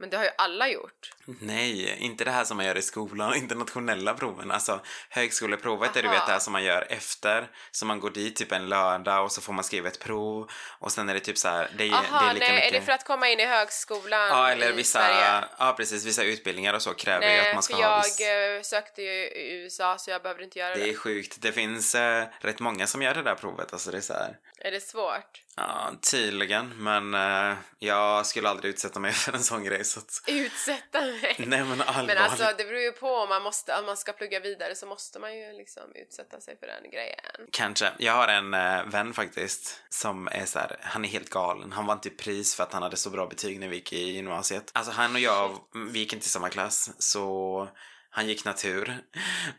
Men 0.00 0.10
det 0.10 0.16
har 0.16 0.24
ju 0.24 0.30
alla 0.38 0.68
gjort. 0.68 1.12
Nej, 1.40 1.96
inte 1.98 2.24
det 2.24 2.30
här 2.30 2.44
som 2.44 2.56
man 2.56 2.66
gör 2.66 2.76
i 2.78 2.82
skolan, 2.82 3.34
internationella 3.36 4.14
proven. 4.14 4.50
Alltså 4.50 4.80
högskoleprovet 5.08 5.96
är 5.96 6.02
du 6.02 6.08
Aha. 6.08 6.16
vet 6.16 6.26
det 6.26 6.32
här 6.32 6.38
som 6.38 6.52
man 6.52 6.64
gör 6.64 6.86
efter. 6.90 7.50
Så 7.70 7.86
man 7.86 8.00
går 8.00 8.10
dit 8.10 8.36
typ 8.36 8.52
en 8.52 8.68
lördag 8.68 9.24
och 9.24 9.32
så 9.32 9.40
får 9.40 9.52
man 9.52 9.64
skriva 9.64 9.88
ett 9.88 9.98
prov 9.98 10.50
och 10.78 10.92
sen 10.92 11.08
är 11.08 11.14
det 11.14 11.20
typ 11.20 11.38
så 11.38 11.48
här, 11.48 11.70
det 11.78 11.84
är, 11.84 11.88
det 11.88 11.94
Aha, 11.96 12.30
är 12.30 12.34
lika 12.34 12.46
nej, 12.46 12.54
mycket... 12.54 12.72
är 12.74 12.80
det 12.80 12.86
för 12.86 12.92
att 12.92 13.04
komma 13.04 13.28
in 13.28 13.40
i 13.40 13.46
högskolan 13.46 14.28
Ja, 14.28 14.50
eller 14.50 14.68
i 14.68 14.72
vissa, 14.72 14.98
Sverige? 14.98 15.44
ja 15.58 15.74
precis, 15.76 16.04
vissa 16.06 16.22
utbildningar 16.22 16.74
och 16.74 16.82
så 16.82 16.94
kräver 16.94 17.26
ju 17.30 17.36
Nej, 17.36 17.48
att 17.48 17.54
man 17.54 17.62
ska 17.62 17.76
för 17.76 17.82
ha 17.82 17.90
jag 17.90 18.04
viss... 18.04 18.20
eh, 18.20 18.62
sökte 18.62 19.02
ju 19.02 19.12
i 19.12 19.62
USA 19.62 19.98
så 19.98 20.10
jag 20.10 20.22
behöver 20.22 20.42
inte 20.42 20.58
göra 20.58 20.74
det. 20.74 20.80
Det 20.82 20.90
är 20.90 20.96
sjukt. 20.96 21.36
Det 21.40 21.52
finns 21.52 21.94
eh, 21.94 22.24
rätt 22.40 22.60
många 22.60 22.86
som 22.86 23.02
gör 23.02 23.14
det 23.14 23.22
där 23.22 23.34
provet. 23.34 23.72
Alltså 23.72 23.90
det 23.90 23.96
är 23.96 24.00
så 24.00 24.12
här. 24.12 24.36
Är 24.58 24.70
det 24.70 24.80
svårt? 24.80 25.42
Ja, 25.56 25.92
tydligen. 26.10 26.72
Men 26.82 27.14
eh, 27.14 27.56
jag 27.78 28.26
skulle 28.26 28.48
aldrig 28.48 28.70
utsätta 28.70 29.00
mig 29.00 29.12
för 29.12 29.32
en 29.32 29.42
sån 29.42 29.64
grej. 29.64 29.84
Så 29.90 30.00
att... 30.00 30.22
Utsätta 30.26 31.00
mig? 31.00 31.36
Nej 31.38 31.64
men 31.64 31.80
allvarligt. 31.80 32.08
Men 32.08 32.18
alltså 32.18 32.44
det 32.58 32.64
beror 32.64 32.80
ju 32.80 32.92
på 32.92 33.14
om 33.14 33.28
man, 33.28 33.42
måste, 33.42 33.78
om 33.78 33.86
man 33.86 33.96
ska 33.96 34.12
plugga 34.12 34.40
vidare 34.40 34.74
så 34.74 34.86
måste 34.86 35.18
man 35.18 35.38
ju 35.38 35.52
liksom 35.52 35.82
utsätta 35.94 36.40
sig 36.40 36.56
för 36.58 36.66
den 36.66 36.90
grejen. 36.90 37.48
Kanske. 37.50 37.92
Jag 37.98 38.12
har 38.12 38.28
en 38.28 38.54
eh, 38.54 38.84
vän 38.84 39.14
faktiskt 39.14 39.82
som 39.88 40.28
är 40.28 40.44
så 40.44 40.58
här, 40.58 40.76
han 40.80 41.04
är 41.04 41.08
helt 41.08 41.30
galen. 41.30 41.72
Han 41.72 41.86
vann 41.86 42.00
typ 42.00 42.18
pris 42.18 42.54
för 42.54 42.62
att 42.62 42.72
han 42.72 42.82
hade 42.82 42.96
så 42.96 43.10
bra 43.10 43.26
betyg 43.26 43.60
när 43.60 43.68
vi 43.68 43.76
gick 43.76 43.92
i 43.92 44.10
gymnasiet. 44.10 44.70
Alltså 44.72 44.92
han 44.92 45.14
och 45.14 45.20
jag, 45.20 45.58
vi 45.92 45.98
gick 45.98 46.12
inte 46.12 46.26
i 46.26 46.28
samma 46.28 46.48
klass 46.48 46.90
så 46.98 47.68
han 48.10 48.28
gick 48.28 48.44
natur. 48.44 48.98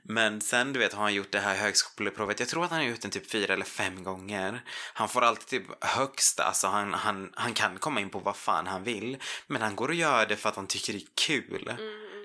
Men 0.03 0.41
sen 0.41 0.74
du 0.74 0.79
vet 0.79 0.93
har 0.93 1.03
han 1.03 1.13
gjort 1.13 1.31
det 1.31 1.39
här 1.39 1.55
högskoleprovet. 1.55 2.39
Jag 2.39 2.50
tror 2.50 2.63
att 2.63 2.72
han 2.72 2.79
har 2.79 2.88
gjort 2.88 3.01
den 3.01 3.12
typ 3.12 3.31
fyra 3.31 3.53
eller 3.53 3.65
fem 3.65 4.03
gånger. 4.03 4.62
Han 4.93 5.10
får 5.10 5.22
alltid 5.22 5.48
typ 5.48 5.84
högst, 5.84 6.39
alltså 6.39 6.67
han, 6.67 6.93
han, 6.93 7.31
han 7.36 7.53
kan 7.53 7.77
komma 7.77 8.00
in 8.00 8.10
på 8.10 8.20
vad 8.20 8.36
fan 8.36 8.67
han 8.67 8.84
vill. 8.84 9.17
Men 9.48 9.62
han 9.62 9.75
går 9.75 9.88
och 9.88 9.96
gör 9.96 10.25
det 10.25 10.36
för 10.36 10.50
att 10.50 10.55
han 10.55 10.67
tycker 10.67 10.93
det 10.93 11.00
är 11.00 11.08
kul. 11.27 11.74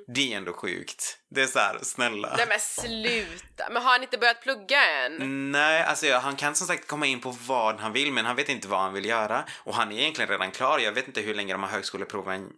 Det 0.08 0.32
är 0.32 0.36
ändå 0.36 0.52
sjukt. 0.52 1.18
Det 1.28 1.42
är 1.42 1.46
så 1.46 1.58
här, 1.58 1.78
snälla. 1.82 2.34
Nej 2.36 2.46
men 2.48 2.60
sluta! 2.60 3.68
Men 3.70 3.82
har 3.82 3.92
han 3.92 4.02
inte 4.02 4.18
börjat 4.18 4.42
plugga 4.42 4.84
än? 4.84 5.52
Nej, 5.52 5.82
alltså 5.82 6.06
ja, 6.06 6.18
han 6.18 6.36
kan 6.36 6.54
som 6.54 6.66
sagt 6.66 6.86
komma 6.86 7.06
in 7.06 7.20
på 7.20 7.30
vad 7.46 7.80
han 7.80 7.92
vill 7.92 8.12
men 8.12 8.24
han 8.24 8.36
vet 8.36 8.48
inte 8.48 8.68
vad 8.68 8.80
han 8.80 8.92
vill 8.92 9.04
göra. 9.04 9.44
Och 9.54 9.74
han 9.74 9.92
är 9.92 9.98
egentligen 9.98 10.30
redan 10.30 10.50
klar. 10.50 10.78
Jag 10.78 10.92
vet 10.92 11.06
inte 11.06 11.20
hur 11.20 11.34
länge 11.34 11.54
de 11.54 11.62
här 11.62 11.70
högskoleproven 11.70 12.52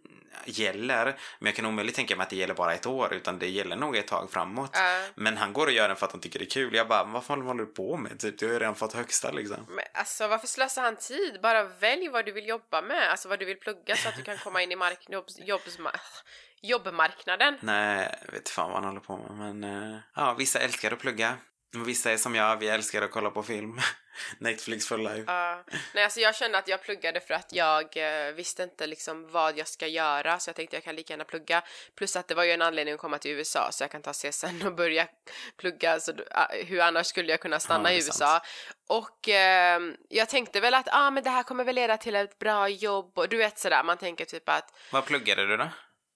gäller. 0.45 1.05
Men 1.39 1.45
jag 1.45 1.55
kan 1.55 1.65
omöjligt 1.65 1.95
tänka 1.95 2.15
mig 2.15 2.23
att 2.23 2.29
det 2.29 2.35
gäller 2.35 2.53
bara 2.53 2.73
ett 2.73 2.85
år 2.85 3.13
utan 3.13 3.39
det 3.39 3.47
gäller 3.49 3.75
nog 3.75 3.97
ett 3.97 4.07
tag 4.07 4.31
framåt. 4.31 4.69
Ja. 4.73 5.01
Men 5.15 5.37
han 5.37 5.53
går 5.53 5.65
och 5.65 5.71
gör 5.71 5.87
den 5.87 5.97
för 5.97 6.05
att 6.05 6.11
han 6.11 6.21
tycker 6.21 6.39
det 6.39 6.45
är 6.45 6.49
kul. 6.49 6.75
Jag 6.75 6.87
bara, 6.87 7.03
vad 7.03 7.23
fan 7.23 7.41
håller 7.41 7.63
du 7.65 7.73
på 7.73 7.97
med? 7.97 8.19
Typ, 8.19 8.39
du 8.39 8.45
har 8.45 8.53
ju 8.53 8.59
redan 8.59 8.75
fått 8.75 8.93
högsta 8.93 9.31
liksom. 9.31 9.65
Men 9.69 9.85
alltså 9.93 10.27
varför 10.27 10.47
slösar 10.47 10.81
han 10.81 10.95
tid? 10.95 11.39
Bara 11.41 11.63
välj 11.63 12.07
vad 12.09 12.25
du 12.25 12.31
vill 12.31 12.47
jobba 12.47 12.81
med, 12.81 13.11
alltså 13.11 13.29
vad 13.29 13.39
du 13.39 13.45
vill 13.45 13.59
plugga 13.59 13.95
så 13.95 14.09
att 14.09 14.15
du 14.15 14.21
kan 14.23 14.37
komma 14.37 14.61
in 14.63 14.71
i 14.71 14.75
mark- 14.75 15.05
jobbs- 15.09 15.39
jobbsma- 15.39 15.99
jobbmarknaden. 16.61 17.57
Nej, 17.61 18.17
jag 18.25 18.31
vet 18.31 18.49
fan 18.49 18.71
vad 18.71 18.83
han 18.83 18.87
håller 18.89 18.99
på 19.01 19.17
med. 19.17 19.53
Men 19.55 19.63
eh, 19.93 19.99
ja, 20.15 20.33
vissa 20.37 20.59
älskar 20.59 20.91
att 20.91 20.99
plugga. 20.99 21.33
Vissa 21.85 22.11
är 22.11 22.17
som 22.17 22.35
jag, 22.35 22.57
vi 22.57 22.67
älskar 22.69 23.01
att 23.01 23.11
kolla 23.11 23.29
på 23.31 23.43
film. 23.43 23.79
Netflix 24.39 24.87
for 24.87 24.97
life. 24.97 25.23
Ja. 25.27 25.63
nej, 25.93 26.03
alltså 26.03 26.19
jag 26.19 26.35
kände 26.35 26.57
att 26.57 26.67
jag 26.67 26.81
pluggade 26.81 27.19
för 27.19 27.33
att 27.33 27.53
jag 27.53 27.97
eh, 27.97 28.33
visste 28.33 28.63
inte 28.63 28.87
liksom 28.87 29.31
vad 29.31 29.57
jag 29.57 29.67
ska 29.67 29.87
göra 29.87 30.39
så 30.39 30.49
jag 30.49 30.55
tänkte 30.55 30.75
jag 30.75 30.83
kan 30.83 30.95
lika 30.95 31.13
gärna 31.13 31.23
plugga. 31.23 31.63
Plus 31.95 32.15
att 32.15 32.27
det 32.27 32.35
var 32.35 32.43
ju 32.43 32.51
en 32.51 32.61
anledning 32.61 32.93
att 32.93 32.99
komma 33.01 33.17
till 33.17 33.31
USA 33.31 33.71
så 33.71 33.83
jag 33.83 33.91
kan 33.91 34.01
ta 34.01 34.13
CSN 34.13 34.61
och 34.65 34.75
börja 34.75 35.07
plugga. 35.57 35.99
Så, 35.99 36.13
ah, 36.31 36.47
hur 36.51 36.81
annars 36.81 37.07
skulle 37.07 37.31
jag 37.31 37.39
kunna 37.39 37.59
stanna 37.59 37.91
Ja, 37.91 37.97
i 37.97 38.05
USA? 38.05 38.41
Och 38.87 39.27
ehm, 39.27 39.95
jag 40.09 40.29
tänkte 40.29 40.59
väl 40.59 40.73
att 40.73 40.87
ah, 40.91 41.11
men 41.11 41.23
det 41.23 41.29
här 41.29 41.43
kommer 41.43 41.63
väl 41.63 41.75
leda 41.75 41.97
till 41.97 42.15
ett 42.15 42.39
bra 42.39 42.69
jobb 42.69 43.17
och 43.17 43.29
du 43.29 43.37
vet 43.37 43.59
sådär, 43.59 43.83
man 43.83 43.97
tänker 43.97 44.25
typ 44.25 44.49
att 44.49 44.73
Vad 44.91 45.05
pluggade 45.05 45.47
du 45.47 45.57
då? 45.57 45.69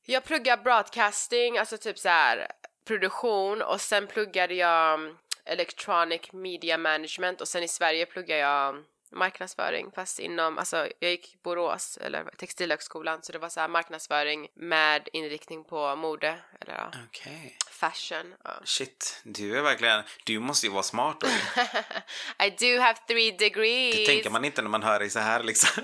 jag 0.06 0.24
pluggar 0.24 0.58
broadcasting, 0.58 1.58
alltså 1.58 1.78
typ 1.78 2.00
så 2.00 2.10
här 2.10 2.48
produktion 2.88 3.62
och 3.62 3.82
sen 3.82 4.08
pluggade 4.08 4.54
jag 4.54 4.94
mm, 4.94 5.18
electronic 5.46 6.22
media 6.34 6.78
management 6.78 7.42
och 7.42 7.48
sen 7.48 7.64
i 7.64 7.68
Sverige 7.68 8.06
pluggar 8.06 8.38
jag 8.38 8.84
marknadsföring 9.12 9.92
fast 9.96 10.20
inom, 10.20 10.58
alltså 10.58 10.88
jag 11.00 11.12
gick 11.12 11.36
Borås 11.44 11.98
eller 12.02 12.24
Textilhögskolan 12.38 13.24
så 13.24 13.32
det 13.32 13.38
var 13.40 13.50
så 13.50 13.60
här 13.60 13.68
marknadsföring 13.68 14.48
med 14.56 15.10
inriktning 15.14 15.64
på 15.64 15.96
mode 15.96 16.40
eller 16.62 16.74
ja, 16.74 16.92
Okej. 17.08 17.58
fashion. 17.72 18.34
Ja. 18.44 18.62
Shit, 18.66 19.22
du 19.24 19.58
är 19.58 19.62
verkligen... 19.62 20.04
Du 20.26 20.40
måste 20.40 20.66
ju 20.68 20.72
vara 20.74 20.84
smart 20.84 21.18
då. 21.22 21.28
I 22.46 22.50
do 22.50 22.82
have 22.82 22.98
three 23.08 23.32
degrees. 23.32 23.96
Det 23.96 24.06
tänker 24.06 24.30
man 24.30 24.46
inte 24.46 24.62
när 24.62 24.70
man 24.70 24.84
hör 24.84 25.00
dig 25.00 25.10
så 25.10 25.20
här 25.20 25.44
liksom. 25.44 25.84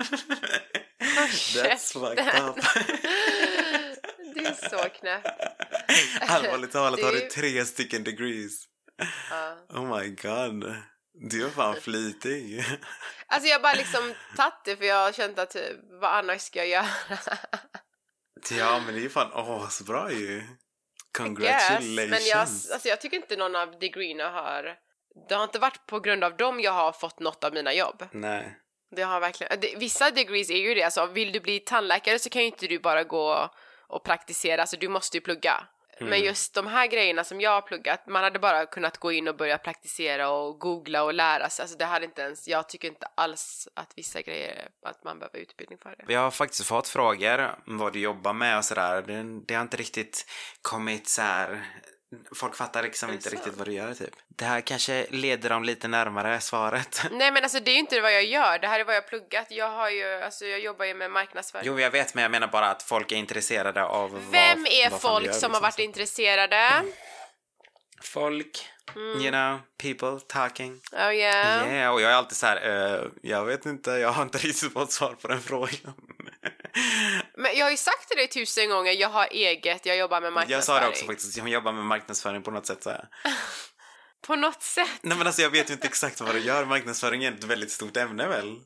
That's 1.54 1.92
fucked 1.92 2.44
up. 2.48 2.56
Du 4.34 4.46
är 4.46 4.68
så 4.70 4.88
knäpp. 4.88 5.26
Allvarligt 6.20 6.72
talat 6.72 7.02
har 7.02 7.12
du 7.12 7.18
Du- 7.20 7.26
tre 7.28 7.64
stycken 7.64 8.04
degrees. 8.04 8.64
Ja. 9.30 9.56
Oh 9.68 9.98
my 9.98 10.08
god. 10.08 10.74
Du 11.12 11.46
är 11.46 11.50
fan 11.50 11.76
flitig. 11.76 12.64
Alltså 13.26 13.48
jag 13.48 13.56
har 13.56 13.62
bara 13.62 13.74
liksom 13.74 14.14
tagit 14.36 14.64
det 14.64 14.76
för 14.76 14.84
jag 14.84 15.04
har 15.04 15.12
känt 15.12 15.38
att 15.38 15.50
typ, 15.50 15.76
vad 16.00 16.10
annars 16.14 16.40
ska 16.40 16.58
jag 16.58 16.68
göra? 16.68 16.86
Ja, 18.50 18.80
men 18.84 18.94
det 18.94 19.00
är 19.00 19.02
ju 19.02 19.10
fan 19.10 19.30
åh, 19.34 19.68
så 19.68 19.84
bra 19.84 20.12
ju. 20.12 20.36
Yes, 20.36 20.44
Congratulations. 21.12 22.10
men 22.10 22.24
jag, 22.26 22.40
alltså 22.40 22.88
jag 22.88 23.00
tycker 23.00 23.16
inte 23.16 23.36
någon 23.36 23.56
av 23.56 23.78
degreerna 23.78 24.30
har... 24.30 24.76
Det 25.28 25.34
har 25.34 25.44
inte 25.44 25.58
varit 25.58 25.86
på 25.86 26.00
grund 26.00 26.24
av 26.24 26.36
dem 26.36 26.60
jag 26.60 26.72
har 26.72 26.92
fått 26.92 27.20
något 27.20 27.44
av 27.44 27.54
mina 27.54 27.74
jobb. 27.74 28.08
Nej. 28.12 28.56
Det 28.96 29.02
har 29.02 29.20
verkligen... 29.20 29.60
Det, 29.60 29.74
vissa 29.76 30.10
degrees 30.10 30.50
är 30.50 30.56
ju 30.56 30.74
det, 30.74 30.82
alltså 30.82 31.06
vill 31.06 31.32
du 31.32 31.40
bli 31.40 31.60
tandläkare 31.60 32.18
så 32.18 32.30
kan 32.30 32.42
ju 32.42 32.46
inte 32.46 32.66
du 32.66 32.78
bara 32.78 33.04
gå 33.04 33.50
och 33.88 34.04
praktisera, 34.04 34.60
alltså 34.60 34.76
du 34.76 34.88
måste 34.88 35.16
ju 35.16 35.20
plugga. 35.20 35.66
Mm. 36.00 36.10
Men 36.10 36.20
just 36.20 36.54
de 36.54 36.66
här 36.66 36.86
grejerna 36.86 37.24
som 37.24 37.40
jag 37.40 37.50
har 37.50 37.60
pluggat, 37.60 38.06
man 38.06 38.22
hade 38.22 38.38
bara 38.38 38.66
kunnat 38.66 38.98
gå 38.98 39.12
in 39.12 39.28
och 39.28 39.36
börja 39.36 39.58
praktisera 39.58 40.30
och 40.30 40.58
googla 40.58 41.04
och 41.04 41.14
lära 41.14 41.48
sig. 41.48 41.62
Alltså 41.62 41.78
det 41.78 41.84
hade 41.84 42.04
inte 42.04 42.22
ens, 42.22 42.48
jag 42.48 42.68
tycker 42.68 42.88
inte 42.88 43.06
alls 43.14 43.68
att 43.74 43.92
vissa 43.96 44.20
grejer, 44.22 44.68
att 44.86 45.04
man 45.04 45.18
behöver 45.18 45.38
utbildning 45.38 45.78
för 45.78 45.96
det. 45.98 46.12
Jag 46.12 46.20
har 46.20 46.30
faktiskt 46.30 46.64
fått 46.64 46.88
frågor 46.88 47.54
om 47.66 47.78
vad 47.78 47.92
du 47.92 48.00
jobbar 48.00 48.32
med 48.32 48.58
och 48.58 48.64
sådär. 48.64 49.02
Det, 49.02 49.44
det 49.46 49.54
har 49.54 49.62
inte 49.62 49.76
riktigt 49.76 50.26
kommit 50.62 51.08
så 51.08 51.22
här. 51.22 51.66
Folk 52.34 52.56
fattar 52.56 52.82
liksom 52.82 53.10
inte 53.10 53.22
så? 53.30 53.30
riktigt 53.36 53.56
vad 53.56 53.66
du 53.66 53.72
gör 53.72 53.94
typ. 53.94 54.14
Det 54.28 54.44
här 54.44 54.60
kanske 54.60 55.06
leder 55.10 55.48
dem 55.50 55.64
lite 55.64 55.88
närmare 55.88 56.40
svaret. 56.40 57.02
Nej 57.10 57.32
men 57.32 57.42
alltså 57.42 57.60
det 57.60 57.70
är 57.70 57.72
ju 57.72 57.78
inte 57.78 58.00
vad 58.00 58.14
jag 58.14 58.24
gör, 58.24 58.58
det 58.58 58.66
här 58.66 58.80
är 58.80 58.84
vad 58.84 58.94
jag 58.94 59.02
har 59.02 59.08
pluggat. 59.08 59.46
Jag 59.50 59.70
har 59.70 59.90
ju, 59.90 60.12
alltså 60.22 60.46
jag 60.46 60.60
jobbar 60.60 60.84
ju 60.84 60.94
med 60.94 61.10
marknadsföring. 61.10 61.66
Jo, 61.66 61.80
jag 61.80 61.90
vet, 61.90 62.14
men 62.14 62.22
jag 62.22 62.30
menar 62.30 62.46
bara 62.48 62.66
att 62.70 62.82
folk 62.82 63.12
är 63.12 63.16
intresserade 63.16 63.84
av 63.84 64.10
Vem 64.30 64.62
vad, 64.62 64.72
är 64.72 64.90
vad 64.90 65.00
folk 65.00 65.26
gör, 65.26 65.32
som 65.32 65.32
liksom. 65.32 65.54
har 65.54 65.60
varit 65.60 65.78
intresserade? 65.78 66.68
Folk, 68.02 68.66
Mm. 68.96 69.20
you 69.20 69.30
know, 69.30 69.58
people 69.78 70.26
talking. 70.28 70.80
Oh 70.92 71.14
yeah. 71.14 71.72
Yeah, 71.74 71.92
och 71.94 72.00
jag 72.00 72.10
är 72.10 72.14
alltid 72.14 72.36
så 72.36 72.46
här, 72.46 72.68
eh, 72.96 73.04
jag 73.22 73.44
vet 73.44 73.66
inte, 73.66 73.90
jag 73.90 74.08
har 74.08 74.22
inte 74.22 74.38
riktigt 74.38 74.72
fått 74.72 74.92
svar 74.92 75.14
på 75.22 75.28
den 75.28 75.40
frågan. 75.50 75.94
Men 77.50 77.58
jag 77.58 77.66
har 77.66 77.70
ju 77.70 77.76
sagt 77.76 78.08
till 78.08 78.16
dig 78.16 78.28
tusen 78.28 78.70
gånger, 78.70 78.92
jag 78.92 79.08
har 79.08 79.28
eget, 79.30 79.86
jag 79.86 79.96
jobbar 79.96 80.20
med 80.20 80.26
jag 80.26 80.34
marknadsföring. 80.34 80.78
sa 80.78 80.84
det 80.84 80.88
också 80.88 81.04
faktiskt, 81.06 81.36
jag 81.36 81.48
jobbar 81.48 81.72
med 81.72 81.84
marknadsföring 81.84 82.42
på 82.42 82.50
något 82.50 82.66
sätt 82.66 82.82
så 82.82 82.90
här. 82.90 83.08
På 84.26 84.36
något 84.36 84.62
sätt. 84.62 84.88
Nej 85.02 85.18
men 85.18 85.26
alltså 85.26 85.42
jag 85.42 85.50
vet 85.50 85.70
ju 85.70 85.74
inte 85.74 85.86
exakt 85.86 86.20
vad 86.20 86.34
du 86.34 86.40
gör, 86.40 86.64
marknadsföring 86.64 87.24
är 87.24 87.32
ett 87.32 87.44
väldigt 87.44 87.70
stort 87.70 87.96
ämne 87.96 88.26
väl? 88.26 88.56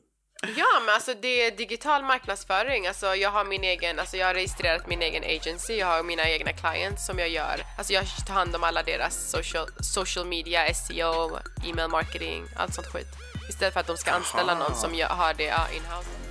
Ja 0.55 0.65
men 0.85 0.95
alltså 0.95 1.13
det 1.13 1.27
är 1.27 1.51
digital 1.51 2.03
marknadsföring, 2.03 2.87
alltså 2.87 3.15
jag 3.15 3.31
har 3.31 3.45
min 3.45 3.63
egen, 3.63 3.99
alltså 3.99 4.17
jag 4.17 4.27
har 4.27 4.33
registrerat 4.33 4.87
min 4.87 5.01
egen 5.01 5.23
agency, 5.23 5.73
jag 5.73 5.87
har 5.87 6.03
mina 6.03 6.29
egna 6.29 6.53
clients 6.53 7.05
som 7.05 7.19
jag 7.19 7.29
gör. 7.29 7.61
Alltså 7.77 7.93
jag 7.93 8.05
tar 8.27 8.33
hand 8.33 8.55
om 8.55 8.63
alla 8.63 8.83
deras 8.83 9.31
social, 9.31 9.67
social 9.79 10.25
media, 10.25 10.73
SEO, 10.73 11.39
email 11.65 11.89
marketing, 11.89 12.45
allt 12.57 12.73
sånt 12.73 12.87
skit. 12.87 13.07
Istället 13.49 13.73
för 13.73 13.79
att 13.79 13.87
de 13.87 13.97
ska 13.97 14.11
anställa 14.11 14.53
Aha. 14.53 14.63
någon 14.63 14.75
som 14.75 14.95
gör, 14.95 15.07
har 15.09 15.33
det 15.33 15.43
ja, 15.43 15.67
in-house. 15.75 16.24